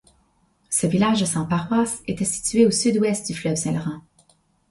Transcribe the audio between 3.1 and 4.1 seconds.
du fleuve Saint-Laurent.